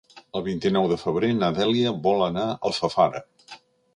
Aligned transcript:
El 0.37 0.43
vint-i-nou 0.45 0.87
de 0.93 0.97
febrer 1.01 1.29
na 1.41 1.51
Dèlia 1.59 1.93
vol 2.09 2.25
anar 2.31 2.45
a 2.53 2.57
Alfafara. 2.71 3.21